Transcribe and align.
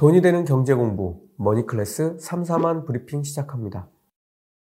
돈이 0.00 0.22
되는 0.22 0.46
경제 0.46 0.72
공부 0.72 1.20
머니클래스 1.36 2.16
3, 2.20 2.44
4만 2.44 2.86
브리핑 2.86 3.22
시작합니다. 3.22 3.86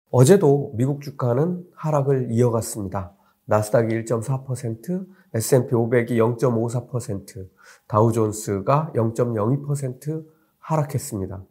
어제도 0.09 0.71
미국 0.73 0.99
주가는 1.03 1.63
하락을 1.75 2.29
이어갔습니다. 2.31 3.13
나스닥이 3.45 3.93
1.4%, 3.93 5.05
S&P 5.35 5.75
500이 5.75 6.13
0.54%, 6.13 7.49
다우존스가 7.87 8.93
0.02% 8.95 10.25
하락했습니다. 10.57 11.43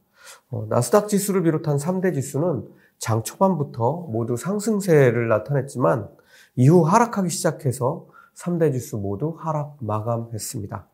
어, 0.51 0.67
나스닥 0.69 1.07
지수를 1.07 1.45
비롯한 1.45 1.77
3대 1.77 2.13
지수는 2.13 2.67
장 2.99 3.23
초반부터 3.23 4.09
모두 4.11 4.37
상승세를 4.37 5.29
나타냈지만 5.29 6.09
이후 6.57 6.83
하락하기 6.83 7.29
시작해서 7.29 8.09
3대 8.35 8.73
지수 8.73 8.99
모두 8.99 9.37
하락 9.39 9.77
마감했습니다. 9.79 10.89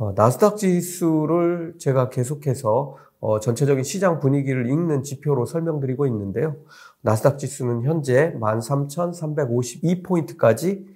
어, 0.00 0.12
나스닥 0.16 0.56
지수를 0.56 1.74
제가 1.78 2.08
계속해서 2.08 2.96
어, 3.20 3.38
전체적인 3.38 3.84
시장 3.84 4.18
분위기를 4.18 4.68
읽는 4.70 5.02
지표로 5.02 5.44
설명드리고 5.44 6.06
있는데요. 6.06 6.56
나스닥 7.02 7.38
지수는 7.38 7.82
현재 7.82 8.32
13,352포인트까지 8.40 10.86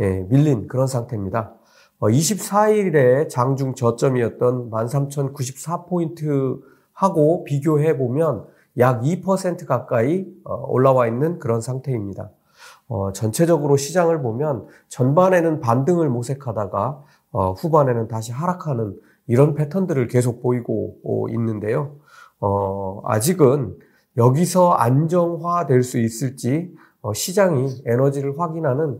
예, 0.00 0.26
밀린 0.28 0.66
그런 0.66 0.88
상태입니다. 0.88 1.54
어, 2.00 2.08
24일에 2.08 3.28
장중 3.28 3.76
저점이었던 3.76 4.70
13,094포인트 4.70 6.60
하고 6.92 7.44
비교해 7.44 7.96
보면 7.96 8.44
약 8.78 9.02
2% 9.02 9.66
가까이 9.66 10.26
어, 10.42 10.64
올라와 10.66 11.06
있는 11.06 11.38
그런 11.38 11.60
상태입니다. 11.60 12.32
어, 12.88 13.12
전체적으로 13.12 13.76
시장을 13.76 14.20
보면 14.20 14.66
전반에는 14.88 15.60
반등을 15.60 16.08
모색하다가 16.08 17.04
어, 17.30 17.52
후반에는 17.52 18.08
다시 18.08 18.32
하락하는 18.32 18.96
이런 19.26 19.54
패턴들을 19.54 20.06
계속 20.08 20.42
보이고 20.42 20.98
어, 21.04 21.28
있는데요. 21.30 21.96
어, 22.40 23.02
아직은 23.04 23.76
여기서 24.16 24.72
안정화될 24.72 25.82
수 25.82 25.98
있을지 25.98 26.74
어, 27.02 27.12
시장이 27.12 27.82
에너지를 27.86 28.38
확인하는 28.38 28.98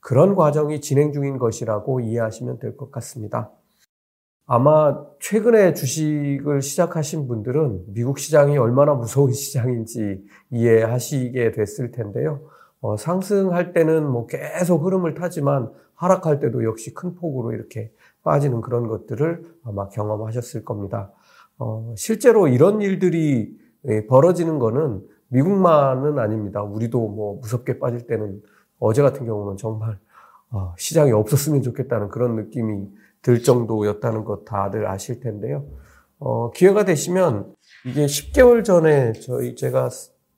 그런 0.00 0.34
과정이 0.34 0.80
진행 0.80 1.12
중인 1.12 1.38
것이라고 1.38 2.00
이해하시면 2.00 2.58
될 2.58 2.76
것 2.76 2.90
같습니다. 2.90 3.50
아마 4.46 5.04
최근에 5.20 5.74
주식을 5.74 6.62
시작하신 6.62 7.28
분들은 7.28 7.92
미국 7.92 8.18
시장이 8.18 8.56
얼마나 8.56 8.94
무서운 8.94 9.30
시장인지 9.32 10.24
이해하시게 10.50 11.52
됐을 11.52 11.90
텐데요. 11.92 12.40
어, 12.80 12.96
상승할 12.96 13.72
때는 13.72 14.08
뭐 14.08 14.26
계속 14.26 14.84
흐름을 14.84 15.14
타지만 15.14 15.70
하락할 15.94 16.38
때도 16.38 16.64
역시 16.64 16.94
큰 16.94 17.14
폭으로 17.14 17.52
이렇게 17.52 17.92
빠지는 18.22 18.60
그런 18.60 18.86
것들을 18.86 19.44
아마 19.64 19.88
경험하셨을 19.88 20.64
겁니다. 20.64 21.12
어, 21.58 21.92
실제로 21.96 22.46
이런 22.46 22.80
일들이 22.80 23.56
예, 23.86 24.06
벌어지는 24.06 24.58
거는 24.58 25.02
미국만은 25.28 26.18
아닙니다. 26.18 26.62
우리도 26.62 27.08
뭐 27.08 27.38
무섭게 27.40 27.78
빠질 27.78 28.06
때는 28.06 28.40
어제 28.78 29.02
같은 29.02 29.26
경우는 29.26 29.56
정말 29.56 29.98
어, 30.50 30.74
시장이 30.78 31.12
없었으면 31.12 31.62
좋겠다는 31.62 32.08
그런 32.08 32.36
느낌이 32.36 32.88
들 33.22 33.42
정도였다는 33.42 34.24
것 34.24 34.44
다들 34.44 34.86
아실 34.86 35.20
텐데요. 35.20 35.66
어, 36.18 36.50
기회가 36.50 36.84
되시면 36.84 37.54
이게 37.86 38.06
10개월 38.06 38.64
전에 38.64 39.12
저희 39.12 39.54
제가 39.54 39.90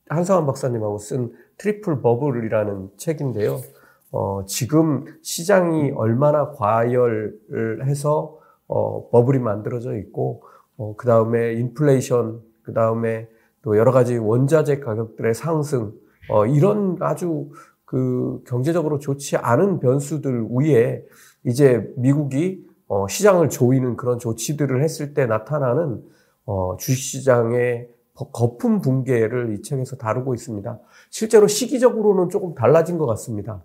한상환 0.09 0.47
박사님하고 0.47 0.99
쓴 0.99 1.33
트리플 1.61 2.01
버블이라는 2.01 2.91
책인데요. 2.97 3.61
어, 4.13 4.45
지금 4.47 5.05
시장이 5.23 5.93
얼마나 5.93 6.53
과열을 6.53 7.85
해서 7.85 8.39
어, 8.67 9.09
버블이 9.11 9.39
만들어져 9.39 9.97
있고 9.99 10.43
어, 10.79 10.95
그 10.97 11.07
다음에 11.07 11.53
인플레이션, 11.55 12.41
그 12.63 12.73
다음에 12.73 13.29
또 13.63 13.77
여러 13.77 13.93
가지 13.93 14.17
원자재 14.17 14.81
가격들의 14.81 15.35
상승 15.35 15.93
어, 16.31 16.47
이런 16.47 16.97
아주 17.01 17.51
그 17.85 18.43
경제적으로 18.47 18.99
좋지 18.99 19.37
않은 19.37 19.81
변수들 19.81 20.47
위에 20.51 21.05
이제 21.45 21.93
미국이 21.97 22.67
어, 22.89 23.07
시장을 23.07 23.51
조이는 23.51 23.97
그런 23.97 24.19
조치들을 24.19 24.83
했을 24.83 25.13
때 25.13 25.27
나타나는 25.27 26.03
어, 26.47 26.77
주식시장의 26.79 27.89
거품 28.33 28.81
붕괴를 28.81 29.55
이 29.55 29.63
책에서 29.63 29.97
다루고 29.97 30.35
있습니다. 30.35 30.79
실제로 31.11 31.47
시기적으로는 31.47 32.29
조금 32.29 32.55
달라진 32.55 32.99
것 32.99 33.07
같습니다. 33.07 33.63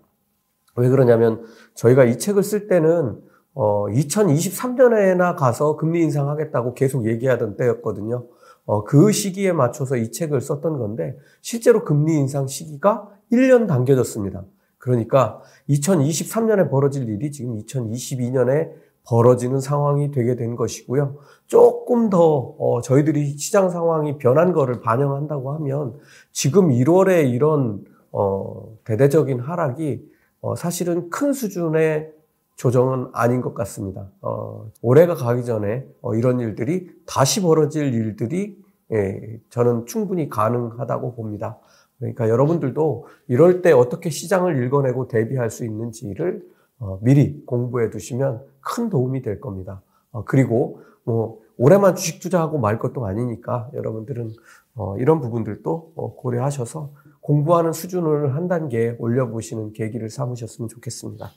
왜 0.76 0.88
그러냐면 0.88 1.42
저희가 1.74 2.04
이 2.04 2.18
책을 2.18 2.42
쓸 2.42 2.68
때는 2.68 3.20
어, 3.54 3.86
2023년에나 3.86 5.34
가서 5.36 5.76
금리 5.76 6.02
인상하겠다고 6.02 6.74
계속 6.74 7.06
얘기하던 7.06 7.56
때였거든요. 7.56 8.26
어, 8.66 8.84
그 8.84 9.12
시기에 9.12 9.52
맞춰서 9.52 9.96
이 9.96 10.12
책을 10.12 10.40
썼던 10.40 10.78
건데 10.78 11.16
실제로 11.40 11.84
금리 11.84 12.14
인상 12.14 12.46
시기가 12.46 13.08
1년 13.32 13.66
당겨졌습니다. 13.66 14.44
그러니까 14.78 15.40
2023년에 15.70 16.70
벌어질 16.70 17.08
일이 17.08 17.32
지금 17.32 17.58
2022년에 17.58 18.70
벌어지는 19.06 19.60
상황이 19.60 20.10
되게 20.10 20.36
된 20.36 20.56
것이고요. 20.56 21.16
조금 21.46 22.10
더 22.10 22.54
어, 22.58 22.80
저희들이 22.80 23.38
시장 23.38 23.70
상황이 23.70 24.18
변한 24.18 24.52
거를 24.52 24.80
반영한다고 24.80 25.52
하면 25.54 25.94
지금 26.32 26.70
1월에 26.70 27.32
이런 27.32 27.84
어, 28.12 28.76
대대적인 28.84 29.40
하락이 29.40 30.04
어, 30.40 30.56
사실은 30.56 31.08
큰 31.10 31.32
수준의 31.32 32.12
조정은 32.56 33.10
아닌 33.12 33.42
것 33.42 33.54
같습니다. 33.54 34.10
어, 34.22 34.70
올해가 34.82 35.14
가기 35.14 35.44
전에 35.44 35.86
어, 36.00 36.14
이런 36.14 36.40
일들이 36.40 36.88
다시 37.06 37.42
벌어질 37.42 37.94
일들이 37.94 38.56
예, 38.92 39.40
저는 39.50 39.86
충분히 39.86 40.28
가능하다고 40.28 41.14
봅니다. 41.14 41.58
그러니까 41.98 42.28
여러분들도 42.28 43.06
이럴 43.28 43.62
때 43.62 43.72
어떻게 43.72 44.10
시장을 44.10 44.64
읽어내고 44.64 45.08
대비할 45.08 45.50
수 45.50 45.64
있는지를 45.64 46.42
어, 46.78 46.98
미리 47.02 47.44
공부해 47.46 47.90
두시면 47.90 48.42
큰 48.60 48.90
도움이 48.90 49.22
될 49.22 49.40
겁니다. 49.40 49.82
어, 50.12 50.24
그리고 50.24 50.80
뭐 51.04 51.40
올해만 51.56 51.94
주식 51.94 52.20
투자하고 52.20 52.58
말 52.58 52.78
것도 52.78 53.06
아니니까 53.06 53.70
여러분들은 53.74 54.30
어, 54.74 54.96
이런 54.98 55.20
부분들도 55.20 55.92
어, 55.94 56.14
고려하셔서 56.14 56.90
공부하는 57.20 57.72
수준을 57.72 58.34
한 58.34 58.46
단계 58.46 58.94
올려보시는 58.98 59.72
계기를 59.72 60.10
삼으셨으면 60.10 60.68
좋겠습니다. 60.68 61.30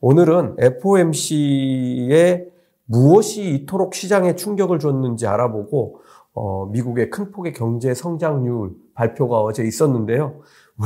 오늘은 0.00 0.56
FOMC에 0.58 2.48
무엇이 2.86 3.54
이토록 3.54 3.94
시장에 3.94 4.36
충격을 4.36 4.78
줬는지 4.78 5.26
알아보고 5.26 6.00
어, 6.32 6.66
미국의 6.66 7.10
큰 7.10 7.32
폭의 7.32 7.52
경제 7.52 7.92
성장률 7.92 8.70
발표가 8.94 9.40
어제 9.40 9.64
있었는데요. 9.64 10.40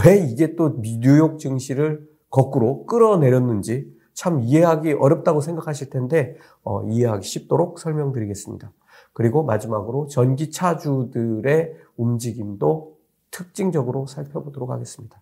왜 0.05 0.17
이게 0.19 0.56
또 0.56 0.81
뉴욕 0.81 1.38
증시를 1.38 2.09
거꾸로 2.31 2.87
끌어내렸는지 2.87 3.93
참 4.15 4.41
이해하기 4.41 4.95
어렵다고 4.95 5.41
생각하실 5.41 5.91
텐데 5.91 6.37
어, 6.63 6.83
이해하기 6.85 7.27
쉽도록 7.27 7.79
설명드리겠습니다. 7.79 8.73
그리고 9.13 9.43
마지막으로 9.43 10.07
전기차주들의 10.07 11.75
움직임도 11.97 12.97
특징적으로 13.31 14.07
살펴보도록 14.07 14.71
하겠습니다. 14.71 15.21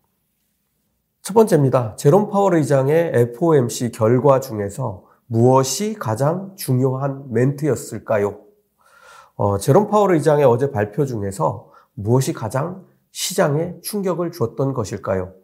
첫 1.23 1.35
번째입니다. 1.35 1.97
제롬 1.97 2.31
파월 2.31 2.55
의장의 2.55 3.13
FOMC 3.15 3.93
결과 3.93 4.41
중에서 4.41 5.05
무엇이 5.27 5.95
가장 5.95 6.55
중요한 6.57 7.31
멘트였을까요? 7.33 8.41
어, 9.37 9.59
제롬 9.59 9.89
파월 9.89 10.15
의장의 10.15 10.45
어제 10.45 10.71
발표 10.71 11.05
중에서 11.05 11.71
무엇이 11.95 12.33
가장 12.33 12.85
시장에 13.11 13.81
충격을 13.83 14.33
주었던 14.33 14.73
것일까요? 14.73 15.35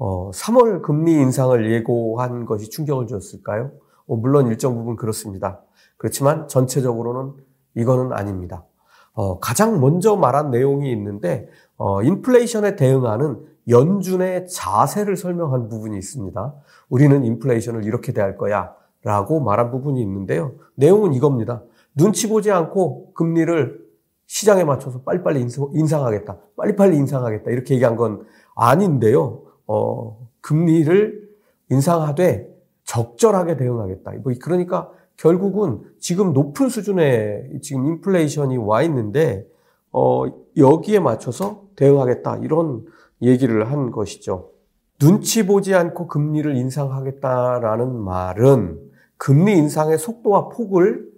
어, 0.00 0.30
3월 0.30 0.80
금리 0.80 1.12
인상을 1.12 1.70
예고한 1.72 2.46
것이 2.46 2.70
충격을 2.70 3.06
줬을까요? 3.06 3.70
어, 4.06 4.16
물론 4.16 4.46
일정 4.46 4.74
부분 4.74 4.96
그렇습니다. 4.96 5.60
그렇지만 5.98 6.48
전체적으로는 6.48 7.34
이거는 7.74 8.14
아닙니다. 8.14 8.64
어, 9.12 9.38
가장 9.40 9.78
먼저 9.78 10.16
말한 10.16 10.50
내용이 10.50 10.90
있는데 10.92 11.48
어, 11.76 12.02
인플레이션에 12.02 12.76
대응하는 12.76 13.44
연준의 13.68 14.48
자세를 14.48 15.16
설명한 15.16 15.68
부분이 15.68 15.98
있습니다. 15.98 16.54
우리는 16.88 17.22
인플레이션을 17.22 17.84
이렇게 17.84 18.12
대할 18.12 18.38
거야 18.38 18.72
라고 19.04 19.40
말한 19.40 19.70
부분이 19.70 20.00
있는데요. 20.00 20.54
내용은 20.76 21.12
이겁니다. 21.12 21.62
눈치 21.94 22.26
보지 22.26 22.50
않고 22.50 23.12
금리를 23.12 23.78
시장에 24.26 24.64
맞춰서 24.64 25.02
빨리빨리 25.02 25.46
인상하겠다. 25.74 26.38
빨리빨리 26.56 26.96
인상하겠다. 26.96 27.50
이렇게 27.50 27.74
얘기한 27.74 27.96
건 27.96 28.24
아닌데요. 28.54 29.49
어, 29.72 30.18
금리를 30.40 31.30
인상하되 31.70 32.48
적절하게 32.82 33.56
대응하겠다. 33.56 34.10
뭐 34.24 34.32
그러니까 34.42 34.90
결국은 35.16 35.82
지금 36.00 36.32
높은 36.32 36.68
수준의 36.68 37.60
지금 37.62 37.86
인플레이션이 37.86 38.56
와 38.56 38.82
있는데 38.82 39.46
어, 39.92 40.24
여기에 40.56 40.98
맞춰서 40.98 41.66
대응하겠다. 41.76 42.38
이런 42.38 42.84
얘기를 43.22 43.70
한 43.70 43.92
것이죠. 43.92 44.50
눈치 44.98 45.46
보지 45.46 45.72
않고 45.74 46.08
금리를 46.08 46.56
인상하겠다라는 46.56 47.94
말은 47.94 48.76
금리 49.18 49.56
인상의 49.56 49.98
속도와 49.98 50.48
폭을 50.48 51.08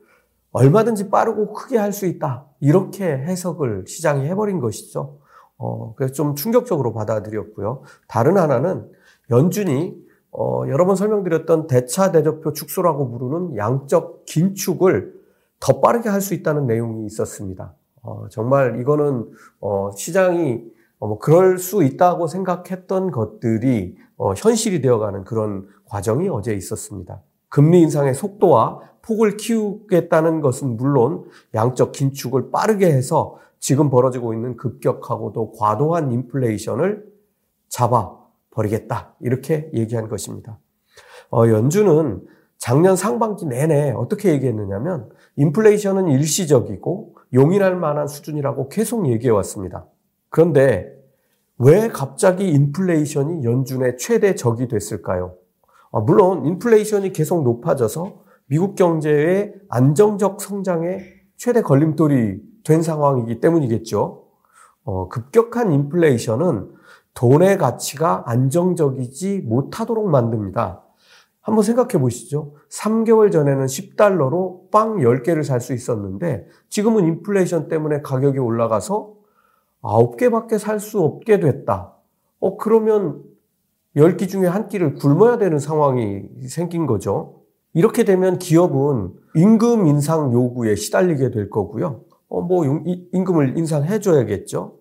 얼마든지 0.51 1.09
빠르고 1.09 1.55
크게 1.55 1.79
할 1.79 1.93
수 1.93 2.05
있다. 2.05 2.45
이렇게 2.61 3.05
해석을 3.05 3.85
시장이 3.87 4.27
해버린 4.27 4.61
것이죠. 4.61 5.22
어, 5.63 5.95
그래서 5.97 6.13
좀 6.13 6.35
충격적으로 6.35 6.93
받아들였고요. 6.93 7.83
다른 8.09 8.37
하나는 8.37 8.91
연준이 9.31 9.95
어, 10.33 10.63
여러 10.67 10.87
번 10.87 10.97
설명드렸던 10.97 11.69
대차 11.69 12.11
대조표 12.11 12.53
축소라고 12.53 13.11
부르는 13.11 13.57
양적 13.57 14.25
긴축을 14.25 15.15
더 15.61 15.81
빠르게 15.81 16.09
할 16.09 16.21
수 16.21 16.35
있다는 16.35 16.67
내용이 16.67 17.07
있었습니다. 17.07 17.75
어, 18.03 18.27
정말 18.31 18.81
이거는 18.81 19.31
어, 19.61 19.91
시장이 19.95 20.65
어, 20.99 21.07
뭐 21.07 21.19
그럴 21.19 21.59
수 21.59 21.85
있다고 21.85 22.27
생각했던 22.27 23.13
것들이 23.13 23.97
어, 24.17 24.33
현실이 24.35 24.81
되어가는 24.81 25.23
그런 25.23 25.69
과정이 25.85 26.29
어제 26.29 26.55
있었습니다. 26.55 27.23
금리 27.49 27.83
인상의 27.83 28.15
속도와 28.15 28.81
폭을 29.03 29.37
키우겠다는 29.37 30.41
것은 30.41 30.77
물론 30.77 31.25
양적 31.55 31.93
긴축을 31.93 32.51
빠르게 32.51 32.87
해서 32.87 33.37
지금 33.63 33.91
벌어지고 33.91 34.35
있는 34.35 34.57
급격하고도 34.57 35.53
과도한 35.53 36.11
인플레이션을 36.11 37.07
잡아 37.69 38.19
버리겠다. 38.51 39.15
이렇게 39.21 39.71
얘기한 39.73 40.09
것입니다. 40.09 40.59
어, 41.31 41.47
연준은 41.47 42.27
작년 42.59 42.97
상반기 42.97 43.47
내내 43.47 43.93
어떻게 43.93 44.33
얘기했느냐면 44.33 45.09
인플레이션은 45.37 46.09
일시적이고 46.09 47.15
용인할 47.33 47.77
만한 47.77 48.09
수준이라고 48.09 48.69
계속 48.69 49.09
얘기해 49.09 49.31
왔습니다. 49.31 49.87
그런데 50.29 50.93
왜 51.57 51.87
갑자기 51.87 52.51
인플레이션이 52.51 53.45
연준의 53.45 53.97
최대 53.97 54.35
적이 54.35 54.67
됐을까요? 54.67 55.37
아, 55.93 56.01
물론 56.01 56.47
인플레이션이 56.47 57.13
계속 57.13 57.45
높아져서 57.45 58.25
미국 58.47 58.75
경제의 58.75 59.55
안정적 59.69 60.41
성장에 60.41 60.99
최대 61.37 61.63
걸림돌이 61.63 62.52
된 62.65 62.83
상황이기 62.83 63.41
때문이겠죠. 63.41 64.25
어, 64.85 65.09
급격한 65.09 65.73
인플레이션은 65.73 66.73
돈의 67.15 67.59
가치가 67.59 68.23
안정적이지 68.27 69.43
못하도록 69.47 70.09
만듭니다. 70.09 70.83
한번 71.41 71.65
생각해 71.65 72.01
보시죠. 72.01 72.55
3개월 72.71 73.33
전에는 73.33 73.67
10달러로 73.67 74.71
빵 74.71 74.99
10개를 74.99 75.43
살 75.45 75.61
수 75.61 75.73
있었는데 75.73 76.47
지금은 76.69 77.05
인플레이션 77.07 77.69
때문에 77.69 78.01
가격이 78.03 78.39
올라가서 78.39 79.15
9개밖에 79.83 80.59
살 80.59 80.79
수 80.79 81.01
없게 81.01 81.41
됐다. 81.41 81.95
어, 82.41 82.57
그러면 82.57 83.23
10끼 83.97 84.29
중에 84.29 84.47
한 84.47 84.69
끼를 84.69 84.95
굶어야 84.95 85.37
되는 85.39 85.59
상황이 85.59 86.23
생긴 86.49 86.87
거죠. 86.87 87.43
이렇게 87.75 88.05
되면 88.05 88.39
기업은 88.39 89.13
임금 89.35 89.87
인상 89.87 90.33
요구에 90.33 90.77
시달리게 90.77 91.31
될 91.31 91.51
거고요. 91.51 92.03
어, 92.33 92.41
뭐, 92.41 92.65
임금을 92.65 93.59
인상해 93.59 94.01
줘야겠죠. 94.01 94.79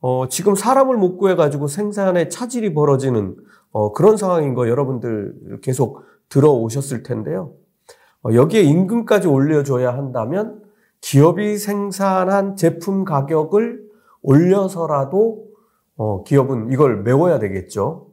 어, 0.00 0.28
지금 0.28 0.54
사람을 0.54 0.96
못 0.96 1.16
구해가지고 1.16 1.66
생산에 1.66 2.28
차질이 2.28 2.72
벌어지는 2.72 3.34
어, 3.72 3.92
그런 3.92 4.16
상황인 4.16 4.54
거 4.54 4.68
여러분들 4.68 5.58
계속 5.60 6.02
들어오셨을 6.28 7.02
텐데요. 7.02 7.52
어, 8.22 8.32
여기에 8.32 8.62
임금까지 8.62 9.26
올려줘야 9.26 9.92
한다면 9.92 10.62
기업이 11.00 11.58
생산한 11.58 12.54
제품 12.54 13.04
가격을 13.04 13.82
올려서라도 14.22 15.46
어, 15.96 16.22
기업은 16.22 16.70
이걸 16.70 17.02
메워야 17.02 17.40
되겠죠. 17.40 18.06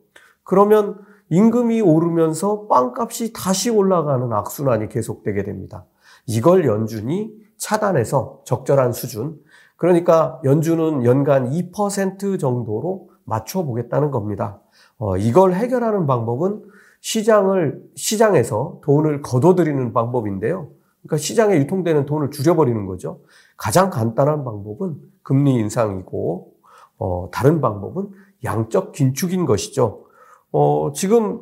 그러면 0.44 0.98
임금이 1.30 1.82
오르면서 1.82 2.66
빵값이 2.68 3.32
다시 3.32 3.70
올라가는 3.70 4.34
악순환이 4.34 4.90
계속되게 4.90 5.44
됩니다. 5.44 5.86
이걸 6.26 6.66
연준이 6.66 7.32
차단해서 7.62 8.42
적절한 8.44 8.92
수준, 8.92 9.40
그러니까 9.78 10.42
연준은 10.44 11.06
연간 11.06 11.50
2% 11.52 12.40
정도로 12.40 13.10
맞춰보겠다는 13.24 14.12
겁니다. 14.12 14.60
어, 14.98 15.16
이걸 15.18 15.54
해결하는 15.54 16.08
방법은 16.08 16.64
시장을, 17.02 17.82
시장에서 17.96 18.80
돈을 18.84 19.22
걷어들이는 19.22 19.94
방법인데요. 19.94 20.70
그러니까 21.02 21.18
시장에 21.18 21.56
유통되는 21.58 22.06
돈을 22.06 22.32
줄여버리는 22.32 22.86
거죠. 22.88 23.20
가장 23.58 23.90
간단한 23.90 24.44
방법은 24.44 24.98
금리 25.24 25.54
인상이고, 25.56 26.54
어, 26.98 27.30
다른 27.32 27.62
방법은 27.62 28.10
양적 28.44 28.92
긴축인 28.92 29.46
것이죠. 29.46 30.06
어, 30.52 30.92
지금 30.96 31.42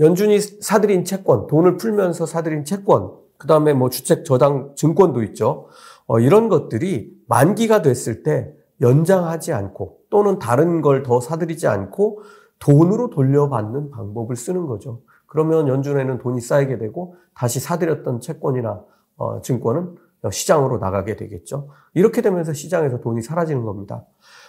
연준이 0.00 0.40
사들인 0.40 1.04
채권, 1.04 1.46
돈을 1.46 1.76
풀면서 1.76 2.26
사들인 2.26 2.64
채권, 2.64 3.21
그 3.42 3.48
다음에 3.48 3.72
뭐 3.72 3.90
주택 3.90 4.24
저당 4.24 4.70
증권도 4.76 5.24
있죠. 5.24 5.66
어, 6.06 6.20
이런 6.20 6.48
것들이 6.48 7.12
만기가 7.26 7.82
됐을 7.82 8.22
때 8.22 8.54
연장하지 8.80 9.52
않고 9.52 9.98
또는 10.10 10.38
다른 10.38 10.80
걸 10.80 11.02
더 11.02 11.20
사들이지 11.20 11.66
않고 11.66 12.22
돈으로 12.60 13.10
돌려받는 13.10 13.90
방법을 13.90 14.36
쓰는 14.36 14.66
거죠. 14.66 15.00
그러면 15.26 15.66
연준에는 15.66 16.18
돈이 16.18 16.40
쌓이게 16.40 16.78
되고 16.78 17.16
다시 17.34 17.58
사들였던 17.58 18.20
채권이나 18.20 18.80
어, 19.16 19.40
증권은 19.42 19.96
시장으로 20.30 20.78
나가게 20.78 21.16
되겠죠. 21.16 21.70
이렇게 21.94 22.22
되면서 22.22 22.52
시장에서 22.52 23.00
돈이 23.00 23.22
사라지는 23.22 23.64
겁니다. 23.64 24.04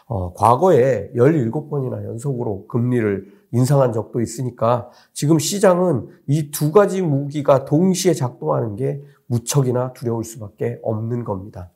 어, 0.06 0.34
과거에 0.34 1.10
17번이나 1.16 2.06
연속으로 2.06 2.68
금리를 2.68 3.26
인상한 3.54 3.94
적도 3.94 4.20
있으니까 4.20 4.90
지금 5.14 5.40
시장은 5.40 6.10
이 6.28 6.52
두 6.52 6.72
가지 6.72 7.02
무기가 7.02 7.66
동시에 7.66 8.14
작동하는 8.14 8.76
게 8.76 9.02
무척이나 9.28 9.94
두려울 9.94 10.24
수밖에 10.24 10.80
없는 10.84 11.24
겁니다. 11.24 11.72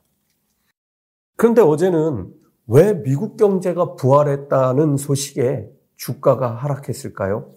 그런데 1.38 1.62
어제는 1.62 2.34
왜 2.68 3.02
미국 3.02 3.38
경제가 3.38 3.96
부활했다는 3.96 4.98
소식에 4.98 5.72
주가가 5.96 6.56
하락했을까요? 6.56 7.54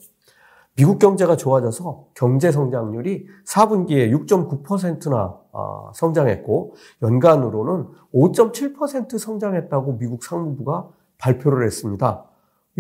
미국 0.77 0.99
경제가 0.99 1.37
좋아져서 1.37 2.09
경제 2.15 2.53
성장률이 2.53 3.27
4분기에 3.47 4.11
6.9%나 4.27 5.37
아, 5.53 5.91
성장했고 5.95 6.75
연간으로는 7.03 7.89
5.7% 8.15 9.19
성장했다고 9.19 9.99
미국 9.99 10.23
상무부가 10.23 10.89
발표를 11.19 11.67
했습니다. 11.67 12.30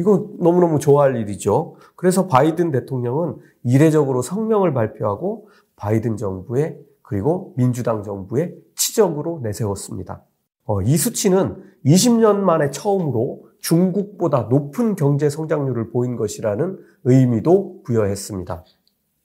이거 0.00 0.31
너무너무 0.38 0.79
좋아할 0.79 1.17
일이죠. 1.17 1.76
그래서 1.94 2.26
바이든 2.26 2.70
대통령은 2.70 3.37
이례적으로 3.62 4.23
성명을 4.23 4.73
발표하고 4.73 5.49
바이든 5.76 6.16
정부의 6.16 6.78
그리고 7.02 7.52
민주당 7.57 8.02
정부의 8.02 8.54
치적으로 8.75 9.40
내세웠습니다. 9.42 10.25
어, 10.64 10.80
이 10.80 10.97
수치는 10.97 11.62
20년 11.85 12.37
만에 12.37 12.71
처음으로 12.71 13.49
중국보다 13.59 14.42
높은 14.50 14.97
경제 14.97 15.28
성장률을 15.28 15.90
보인 15.90 16.16
것이라는 16.16 16.78
의미도 17.04 17.83
부여했습니다. 17.85 18.64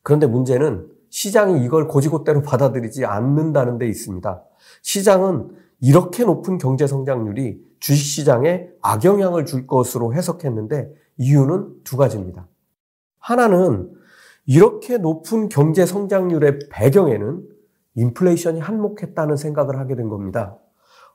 그런데 0.03 0.27
문제는 0.27 0.87
시장이 1.09 1.63
이걸 1.63 1.87
고지고대로 1.87 2.41
받아들이지 2.41 3.05
않는다는 3.05 3.77
데 3.77 3.87
있습니다. 3.87 4.43
시장은 4.81 5.51
이렇게 5.79 6.23
높은 6.23 6.57
경제 6.57 6.87
성장률이 6.87 7.63
주식시장에 7.79 8.69
악영향을 8.81 9.45
줄 9.45 9.67
것으로 9.67 10.13
해석했는데 10.13 10.93
이유는 11.17 11.83
두 11.83 11.97
가지입니다. 11.97 12.47
하나는 13.19 13.91
이렇게 14.45 14.97
높은 14.97 15.49
경제 15.49 15.85
성장률의 15.85 16.59
배경에는 16.71 17.43
인플레이션이 17.95 18.59
한몫했다는 18.59 19.37
생각을 19.37 19.79
하게 19.79 19.95
된 19.95 20.09
겁니다. 20.09 20.57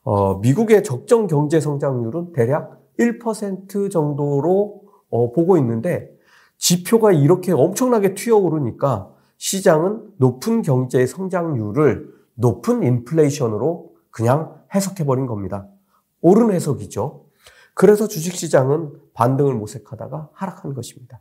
어, 0.03 0.39
미국의 0.39 0.83
적정 0.83 1.27
경제 1.27 1.61
성장률은 1.61 2.33
대략 2.33 2.81
1% 2.99 3.91
정도로 3.91 4.83
어, 5.11 5.33
보고 5.33 5.57
있는데 5.59 6.11
지표가 6.59 7.13
이렇게 7.13 7.53
엄청나게 7.53 8.15
튀어오르니까 8.15 9.11
시장은 9.39 10.13
높은 10.17 10.63
경제 10.63 11.07
성장률을 11.07 12.13
높은 12.35 12.83
인플레이션으로 12.83 13.90
그냥 14.11 14.61
해석해버린 14.75 15.27
겁니다. 15.27 15.69
옳은 16.21 16.53
해석이죠. 16.53 17.27
그래서 17.75 18.09
주식시장은 18.09 18.93
반등을 19.15 19.55
모색하다가 19.55 20.31
하락한 20.33 20.75
것입니다. 20.75 21.21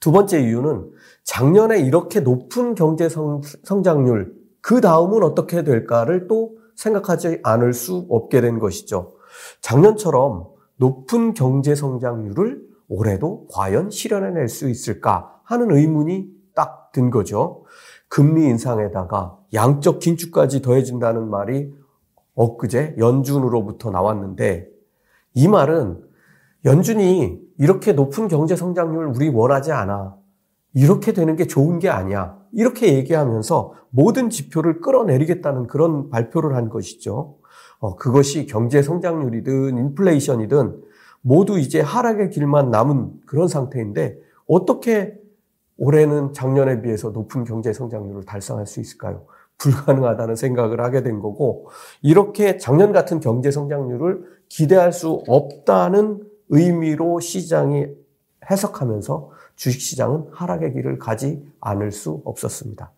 두 0.00 0.12
번째 0.12 0.40
이유는 0.40 0.90
작년에 1.24 1.80
이렇게 1.80 2.20
높은 2.20 2.74
경제 2.74 3.08
성장률, 3.08 4.34
그 4.60 4.80
다음은 4.80 5.22
어떻게 5.22 5.64
될까를 5.64 6.28
또 6.28 6.58
생각하지 6.76 7.40
않을 7.42 7.72
수 7.72 8.06
없게 8.10 8.40
된 8.40 8.58
것이죠. 8.58 9.14
작년처럼 9.60 10.48
높은 10.76 11.34
경제 11.34 11.74
성장률을 11.74 12.68
올해도 12.88 13.48
과연 13.50 13.90
실현해낼 13.90 14.48
수 14.48 14.68
있을까 14.68 15.40
하는 15.44 15.70
의문이 15.70 16.28
딱 16.54 16.78
든 16.92 17.10
거죠. 17.10 17.64
금리 18.08 18.46
인상에다가 18.46 19.38
양적 19.52 20.00
긴축까지 20.00 20.62
더해진다는 20.62 21.28
말이 21.28 21.72
엊그제 22.38 22.94
연준으로부터 22.98 23.90
나왔는데 23.90 24.68
이 25.34 25.48
말은 25.48 26.00
연준이 26.64 27.40
이렇게 27.58 27.92
높은 27.92 28.28
경제 28.28 28.54
성장률 28.54 29.06
우리 29.06 29.28
원하지 29.28 29.72
않아. 29.72 30.16
이렇게 30.72 31.12
되는 31.12 31.34
게 31.34 31.46
좋은 31.46 31.80
게 31.80 31.88
아니야. 31.88 32.38
이렇게 32.52 32.94
얘기하면서 32.94 33.74
모든 33.90 34.30
지표를 34.30 34.80
끌어내리겠다는 34.80 35.66
그런 35.66 36.10
발표를 36.10 36.54
한 36.54 36.68
것이죠. 36.68 37.38
어, 37.80 37.96
그것이 37.96 38.46
경제 38.46 38.82
성장률이든 38.82 39.76
인플레이션이든 39.76 40.82
모두 41.22 41.58
이제 41.58 41.80
하락의 41.80 42.30
길만 42.30 42.70
남은 42.70 43.22
그런 43.26 43.48
상태인데 43.48 44.16
어떻게 44.46 45.18
올해는 45.76 46.32
작년에 46.32 46.82
비해서 46.82 47.10
높은 47.10 47.44
경제 47.44 47.72
성장률을 47.72 48.24
달성할 48.24 48.66
수 48.66 48.80
있을까요? 48.80 49.26
불가능하다는 49.58 50.36
생각을 50.36 50.80
하게 50.80 51.02
된 51.02 51.20
거고 51.20 51.68
이렇게 52.00 52.56
작년 52.58 52.92
같은 52.92 53.20
경제 53.20 53.50
성장률을 53.50 54.24
기대할 54.48 54.92
수 54.92 55.22
없다는 55.26 56.22
의미로 56.48 57.20
시장이 57.20 57.86
해석하면서 58.50 59.30
주식시장은 59.56 60.28
하락의 60.32 60.72
길을 60.74 60.98
가지 60.98 61.44
않을 61.60 61.92
수 61.92 62.22
없었습니다. 62.24 62.92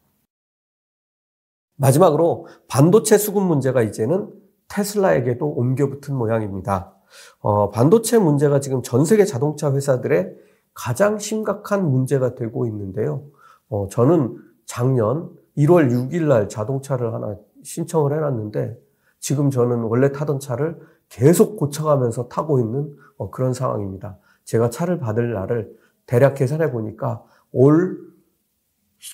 마지막으로 1.77 2.47
반도체 2.69 3.17
수급 3.17 3.43
문제가 3.43 3.83
이제는 3.83 4.31
테슬라에게도 4.69 5.47
옮겨붙은 5.49 6.15
모양입니다. 6.15 6.95
어, 7.41 7.71
반도체 7.71 8.19
문제가 8.19 8.61
지금 8.61 8.83
전 8.83 9.05
세계 9.05 9.25
자동차 9.25 9.73
회사들의 9.73 10.37
가장 10.75 11.19
심각한 11.19 11.91
문제가 11.91 12.35
되고 12.35 12.67
있는데요. 12.67 13.25
어, 13.71 13.89
저는 13.89 14.37
작년 14.67 15.31
1월 15.57 15.91
6일 15.91 16.29
날 16.29 16.49
자동차를 16.49 17.13
하나 17.13 17.37
신청을 17.63 18.13
해놨는데 18.15 18.79
지금 19.19 19.51
저는 19.51 19.83
원래 19.83 20.13
타던 20.13 20.41
차를 20.41 20.79
계속 21.09 21.57
고쳐가면서 21.57 22.29
타고 22.29 22.59
있는 22.61 22.97
어, 23.17 23.31
그런 23.31 23.53
상황입니다. 23.53 24.17
제가 24.45 24.71
차를 24.71 24.99
받을 24.99 25.35
날을 25.35 25.77
대략 26.07 26.35
계산해 26.35 26.73
보니까 26.73 27.23
올 27.53 27.99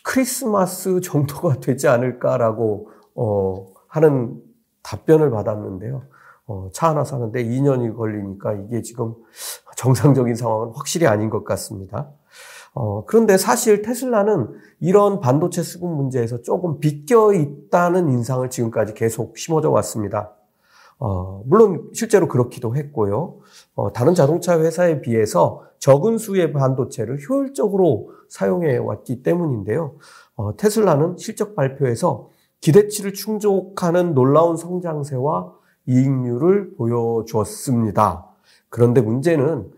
크리스마스 0.04 1.00
정도가 1.00 1.58
되지 1.60 1.88
않을까라고 1.88 2.90
어, 3.14 3.66
하는 3.88 4.40
답변을 4.82 5.30
받았는데요. 5.30 6.04
어, 6.46 6.68
차 6.72 6.90
하나 6.90 7.04
사는데 7.04 7.42
2년이 7.44 7.96
걸리니까 7.96 8.52
이게 8.54 8.82
지금 8.82 9.14
정상적인 9.76 10.36
상황은 10.36 10.72
확실히 10.74 11.06
아닌 11.06 11.28
것 11.28 11.44
같습니다. 11.44 12.08
어, 12.78 13.06
그런데 13.06 13.38
사실 13.38 13.80
테슬라는 13.80 14.48
이런 14.80 15.20
반도체 15.20 15.62
수급 15.62 15.88
문제에서 15.88 16.42
조금 16.42 16.78
비껴 16.78 17.32
있다는 17.32 18.10
인상을 18.10 18.50
지금까지 18.50 18.92
계속 18.92 19.38
심어져 19.38 19.70
왔습니다. 19.70 20.34
어, 20.98 21.42
물론 21.46 21.88
실제로 21.94 22.28
그렇기도 22.28 22.76
했고요. 22.76 23.38
어, 23.76 23.92
다른 23.94 24.14
자동차 24.14 24.60
회사에 24.60 25.00
비해서 25.00 25.62
적은 25.78 26.18
수의 26.18 26.52
반도체를 26.52 27.18
효율적으로 27.26 28.10
사용해 28.28 28.76
왔기 28.76 29.22
때문인데요. 29.22 29.94
어, 30.34 30.54
테슬라는 30.58 31.16
실적 31.16 31.56
발표에서 31.56 32.28
기대치를 32.60 33.14
충족하는 33.14 34.12
놀라운 34.12 34.58
성장세와 34.58 35.50
이익률을 35.86 36.74
보여주었습니다. 36.76 38.26
그런데 38.68 39.00
문제는 39.00 39.70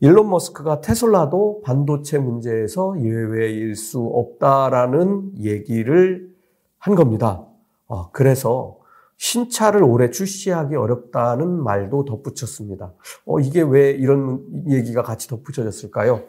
일론 0.00 0.28
머스크가 0.28 0.82
테슬라도 0.82 1.62
반도체 1.64 2.18
문제에서 2.18 2.96
예외일 3.00 3.74
수 3.76 4.00
없다라는 4.00 5.38
얘기를 5.38 6.30
한 6.78 6.94
겁니다. 6.94 7.46
어, 7.86 8.10
그래서 8.10 8.78
신차를 9.16 9.82
올해 9.82 10.10
출시하기 10.10 10.76
어렵다는 10.76 11.48
말도 11.48 12.04
덧붙였습니다. 12.04 12.92
어, 13.24 13.40
이게 13.40 13.62
왜 13.62 13.90
이런 13.90 14.44
얘기가 14.68 15.02
같이 15.02 15.28
덧붙여졌을까요? 15.28 16.24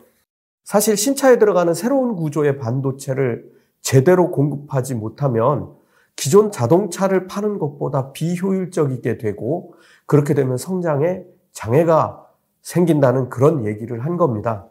사실 0.64 0.96
신차에 0.96 1.38
들어가는 1.38 1.74
새로운 1.74 2.16
구조의 2.16 2.60
반도체를 2.60 3.52
제대로 3.82 4.32
공급하지 4.32 4.96
못하면 4.96 5.74
기존 6.16 6.52
자동차를 6.52 7.28
파는 7.28 7.60
것보다 7.60 8.12
비효율적이게 8.14 9.18
되고 9.18 9.74
그렇게 10.06 10.34
되면 10.34 10.58
성장에 10.58 11.24
장애가 11.52 12.27
생긴다는 12.68 13.30
그런 13.30 13.66
얘기를 13.66 14.04
한 14.04 14.18
겁니다. 14.18 14.70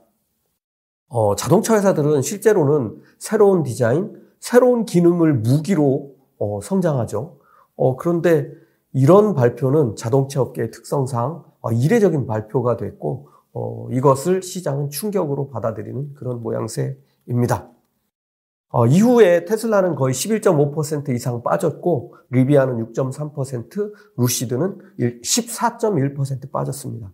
어, 1.09 1.35
자동차 1.35 1.75
회사들은 1.77 2.21
실제로는 2.21 3.01
새로운 3.19 3.63
디자인, 3.63 4.23
새로운 4.39 4.85
기능을 4.85 5.33
무기로 5.35 6.15
어, 6.39 6.61
성장하죠. 6.61 7.39
어, 7.77 7.97
그런데 7.97 8.51
이런 8.93 9.35
발표는 9.35 9.97
자동차 9.97 10.43
업계의 10.43 10.73
특성상 10.73 11.45
어, 11.63 11.73
이례적인 11.73 12.27
발표가 12.27 12.77
됐고 12.77 13.31
어, 13.55 13.89
이것을 13.91 14.43
시장은 14.43 14.91
충격으로 14.91 15.49
받아들이는 15.49 16.13
그런 16.15 16.43
모양새입니다. 16.43 17.71
어, 18.69 18.87
이후에 18.87 19.47
테슬라는 19.47 19.95
거의 19.95 20.13
11.5% 20.13 21.15
이상 21.15 21.43
빠졌고 21.43 22.15
리비아는 22.29 22.93
6.3%, 22.93 23.93
루시드는 24.19 24.79
14.1% 24.99 26.51
빠졌습니다. 26.53 27.11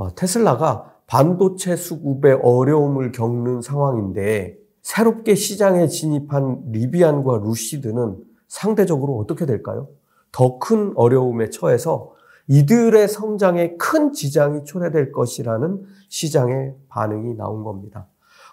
어, 0.00 0.14
테슬라가 0.14 0.94
반도체 1.06 1.76
수급에 1.76 2.32
어려움을 2.32 3.12
겪는 3.12 3.60
상황인데 3.60 4.56
새롭게 4.80 5.34
시장에 5.34 5.88
진입한 5.88 6.62
리비안과 6.72 7.42
루시드는 7.44 8.16
상대적으로 8.48 9.18
어떻게 9.18 9.44
될까요? 9.44 9.88
더 10.32 10.58
큰 10.58 10.94
어려움에 10.96 11.50
처해서 11.50 12.12
이들의 12.46 13.08
성장에 13.08 13.76
큰 13.76 14.14
지장이 14.14 14.64
초래될 14.64 15.12
것이라는 15.12 15.82
시장의 16.08 16.76
반응이 16.88 17.34
나온 17.34 17.62
겁니다. 17.62 18.06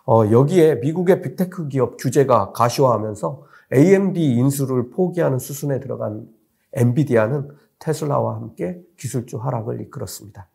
어, 0.05 0.29
여기에 0.29 0.75
미국의 0.75 1.21
빅테크 1.21 1.69
기업 1.69 1.95
규제가 1.95 2.51
가시화하면서 2.51 3.43
AMD 3.73 4.21
인수를 4.21 4.89
포기하는 4.89 5.39
수순에 5.39 5.79
들어간 5.79 6.27
엔비디아는 6.73 7.47
테슬라와 7.79 8.35
함께 8.35 8.81
기술주 8.97 9.37
하락을 9.37 9.79
이끌었습니다. 9.79 10.49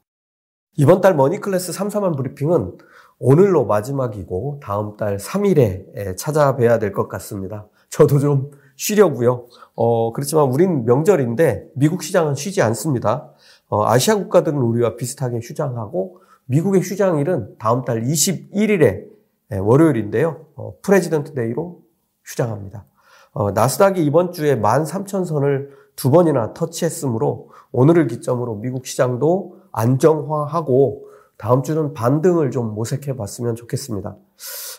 이번 0.77 1.01
달 1.03 1.15
머니클래스 1.15 1.73
3 1.73 1.89
3만 1.89 2.17
브리핑은 2.17 2.79
오늘로 3.19 3.67
마지막이고 3.67 4.61
다음 4.63 4.97
달 4.97 5.19
3일에 5.19 6.17
찾아뵈야 6.17 6.79
될 6.79 6.93
것 6.93 7.09
같습니다. 7.09 7.67
저도 7.91 8.19
좀 8.19 8.51
쉬려고요. 8.77 9.47
어, 9.75 10.13
그렇지만 10.13 10.47
우린 10.51 10.85
명절인데 10.87 11.69
미국 11.75 12.03
시장은 12.03 12.35
쉬지 12.35 12.63
않습니다. 12.63 13.31
어, 13.69 13.85
아시아 13.87 14.15
국가들은 14.17 14.59
우리와 14.59 14.97
비슷하게 14.97 15.41
휴장하고 15.43 16.21
미국의 16.47 16.81
휴장일은 16.81 17.57
다음 17.59 17.85
달 17.85 18.03
21일에 18.03 19.05
네, 19.51 19.59
월요일인데요. 19.59 20.47
어, 20.57 20.75
President 20.83 21.35
Day로 21.35 21.83
휴장합니다. 22.25 22.87
어, 23.33 23.51
나스닥이 23.53 24.03
이번 24.05 24.33
주에 24.33 24.57
13,000선을 24.57 25.69
두 25.97 26.11
번이나 26.11 26.55
터치했으므로 26.55 27.51
오늘을 27.73 28.07
기점으로 28.07 28.57
미국 28.57 28.87
시장도 28.87 29.62
안정화하고 29.73 31.09
다음 31.37 31.63
주는 31.63 31.93
반등을 31.93 32.51
좀 32.51 32.75
모색해 32.75 33.17
봤으면 33.17 33.57
좋겠습니다. 33.57 34.17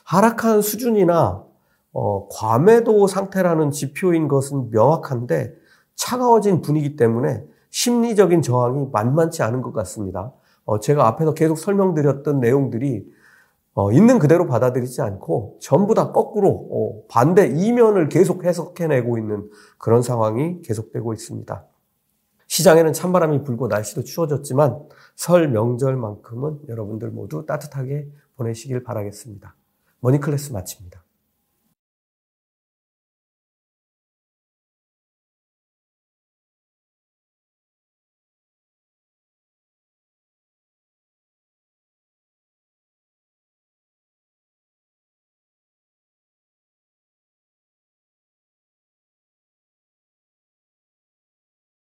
하락한 0.05 0.61
수준이나 0.61 1.43
어, 1.93 2.27
과매도 2.29 3.07
상태라는 3.07 3.71
지표인 3.71 4.27
것은 4.27 4.71
명확한데 4.71 5.53
차가워진 5.95 6.61
분위기 6.61 6.95
때문에 6.95 7.43
심리적인 7.69 8.41
저항이 8.41 8.87
만만치 8.91 9.43
않은 9.43 9.61
것 9.61 9.73
같습니다. 9.73 10.31
어, 10.65 10.79
제가 10.79 11.07
앞에서 11.07 11.33
계속 11.33 11.57
설명드렸던 11.57 12.39
내용들이 12.39 13.05
어, 13.75 13.91
있는 13.91 14.19
그대로 14.19 14.45
받아들이지 14.45 15.01
않고 15.01 15.57
전부 15.59 15.95
다 15.95 16.11
거꾸로 16.11 16.49
어, 16.71 17.07
반대 17.09 17.47
이면을 17.47 18.07
계속 18.09 18.45
해석해내고 18.45 19.17
있는 19.17 19.49
그런 19.77 20.01
상황이 20.01 20.61
계속되고 20.61 21.13
있습니다. 21.13 21.65
시장에는 22.53 22.93
찬바람이 22.93 23.41
불고 23.43 23.67
날씨도 23.67 24.03
추워졌지만 24.03 24.87
설 25.15 25.47
명절만큼은 25.47 26.67
여러분들 26.69 27.09
모두 27.09 27.47
따뜻하게 27.47 28.07
보내시길 28.35 28.83
바라겠습니다. 28.83 29.55
머니클래스 30.01 30.51
마칩니다. 30.51 31.02